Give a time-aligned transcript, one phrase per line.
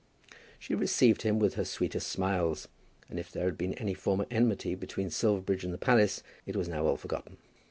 [0.57, 2.67] She received him with her sweetest smiles,
[3.07, 6.67] and if there had been any former enmity between Silverbridge and the palace, it was
[6.67, 7.37] now all forgotten.